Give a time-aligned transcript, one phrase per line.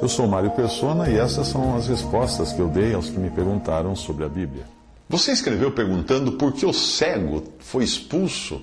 [0.00, 3.28] Eu sou Mário Persona e essas são as respostas que eu dei aos que me
[3.28, 4.64] perguntaram sobre a Bíblia.
[5.06, 8.62] Você escreveu perguntando por que o cego foi expulso,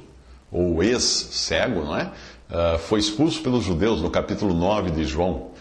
[0.51, 2.11] ou ex-cego, não é?
[2.49, 5.51] Uh, foi expulso pelos judeus no capítulo 9 de João.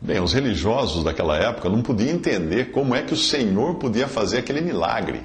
[0.00, 4.38] Bem, os religiosos daquela época não podiam entender como é que o Senhor podia fazer
[4.38, 5.22] aquele milagre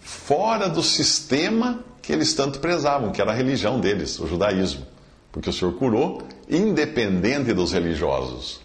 [0.00, 4.84] fora do sistema que eles tanto prezavam, que era a religião deles, o judaísmo.
[5.32, 8.60] Porque o Senhor curou independente dos religiosos.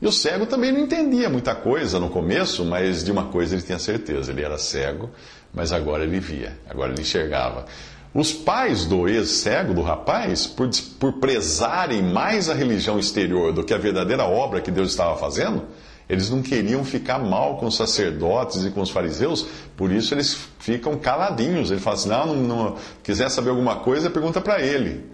[0.00, 3.62] E o cego também não entendia muita coisa no começo, mas de uma coisa ele
[3.62, 5.10] tinha certeza: ele era cego,
[5.52, 7.64] mas agora ele via, agora ele enxergava.
[8.12, 13.74] Os pais do ex-cego, do rapaz, por, por prezarem mais a religião exterior do que
[13.74, 15.64] a verdadeira obra que Deus estava fazendo,
[16.08, 20.38] eles não queriam ficar mal com os sacerdotes e com os fariseus, por isso eles
[20.58, 21.70] ficam caladinhos.
[21.70, 25.04] Ele fala assim: não, não, não quiser saber alguma coisa, pergunta para ele.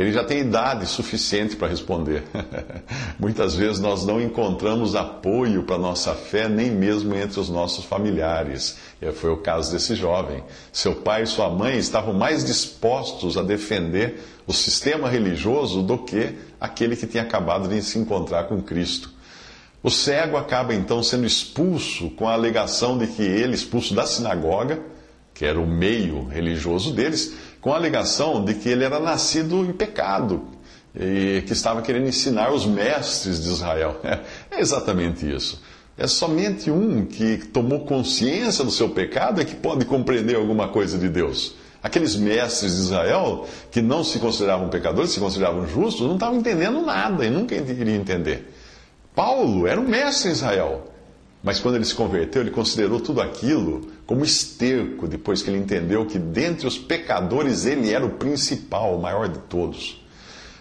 [0.00, 2.22] Ele já tem idade suficiente para responder.
[3.20, 8.78] Muitas vezes nós não encontramos apoio para nossa fé nem mesmo entre os nossos familiares.
[9.02, 10.42] E foi o caso desse jovem.
[10.72, 16.34] Seu pai e sua mãe estavam mais dispostos a defender o sistema religioso do que
[16.58, 19.10] aquele que tinha acabado de se encontrar com Cristo.
[19.82, 24.80] O cego acaba então sendo expulso com a alegação de que ele, expulso da sinagoga,
[25.34, 29.72] que era o meio religioso deles, com a alegação de que ele era nascido em
[29.72, 30.42] pecado
[30.94, 34.00] e que estava querendo ensinar os mestres de Israel.
[34.50, 35.62] É exatamente isso.
[35.96, 40.98] É somente um que tomou consciência do seu pecado é que pode compreender alguma coisa
[40.98, 41.54] de Deus.
[41.82, 46.80] Aqueles mestres de Israel, que não se consideravam pecadores, se consideravam justos, não estavam entendendo
[46.82, 48.50] nada e nunca iriam entender.
[49.14, 50.90] Paulo era um mestre em Israel.
[51.42, 56.04] Mas quando ele se converteu, ele considerou tudo aquilo como esterco, depois que ele entendeu
[56.04, 60.04] que dentre os pecadores ele era o principal, o maior de todos.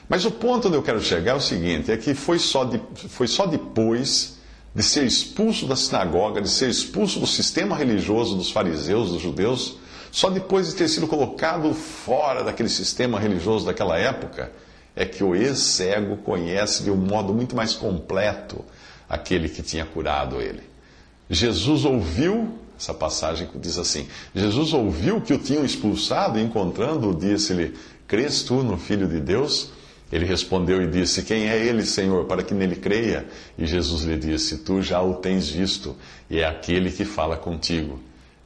[0.08, 2.82] Mas o ponto onde eu quero chegar é o seguinte: é que foi só, de,
[3.10, 4.38] foi só depois
[4.74, 9.78] de ser expulso da sinagoga, de ser expulso do sistema religioso dos fariseus, dos judeus,
[10.12, 14.52] só depois de ter sido colocado fora daquele sistema religioso daquela época,
[14.96, 18.64] é que o ex-cego conhece de um modo muito mais completo
[19.10, 20.62] aquele que tinha curado ele.
[21.30, 27.76] Jesus ouviu, essa passagem diz assim: Jesus ouviu que o tinham expulsado e encontrando, disse-lhe:
[28.08, 29.72] Crês tu no Filho de Deus?
[30.12, 33.28] Ele respondeu e disse: Quem é ele, Senhor, para que nele creia?
[33.58, 35.96] E Jesus lhe disse: Tu já o tens visto,
[36.30, 38.00] e é aquele que fala contigo.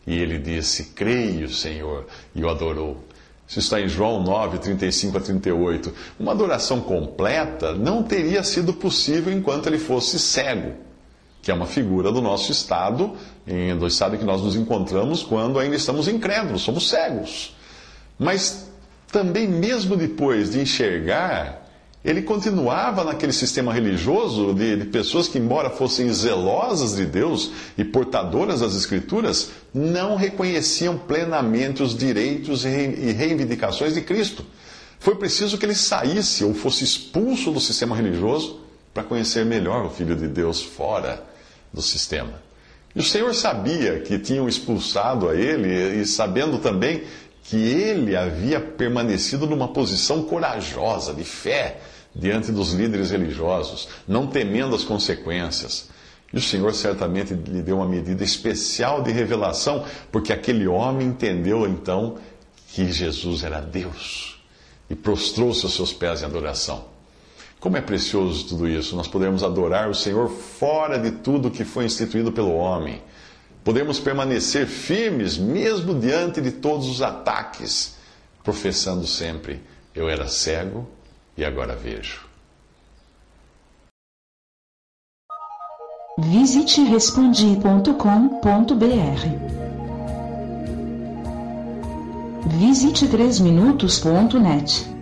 [0.05, 3.01] E ele disse: Creio, Senhor, e o adorou.
[3.47, 5.93] Isso está em João 9, 35 a 38.
[6.19, 10.73] Uma adoração completa não teria sido possível enquanto ele fosse cego
[11.43, 13.17] que é uma figura do nosso estado,
[13.77, 17.53] do estado em que nós nos encontramos quando ainda estamos incrédulos, somos cegos.
[18.17, 18.71] Mas
[19.11, 21.62] também, mesmo depois de enxergar,
[22.03, 27.83] ele continuava naquele sistema religioso de, de, pessoas que, embora fossem zelosas de Deus e
[27.85, 32.67] portadoras das Escrituras, não reconheciam plenamente os direitos e
[33.13, 34.45] reivindicações de Cristo.
[34.99, 38.59] Foi preciso que ele saísse ou fosse expulso do sistema religioso
[38.93, 41.23] para conhecer melhor o Filho de Deus fora
[41.71, 42.41] do sistema.
[42.93, 47.03] E o Senhor sabia que tinham expulsado a ele, e sabendo também
[47.43, 51.79] que ele havia permanecido numa posição corajosa, de fé,
[52.15, 55.89] diante dos líderes religiosos, não temendo as consequências.
[56.31, 61.67] E o Senhor certamente lhe deu uma medida especial de revelação, porque aquele homem entendeu
[61.67, 62.17] então
[62.69, 64.41] que Jesus era Deus
[64.89, 66.85] e prostrou-se aos seus pés em adoração.
[67.59, 71.85] Como é precioso tudo isso, nós podemos adorar o Senhor fora de tudo que foi
[71.85, 73.01] instituído pelo homem.
[73.63, 77.95] Podemos permanecer firmes mesmo diante de todos os ataques,
[78.43, 79.61] professando sempre:
[79.95, 80.85] Eu era cego
[81.37, 82.27] e agora vejo.
[86.19, 89.63] Visite respondi.com.br.
[92.45, 94.92] Visite 3minutos.net.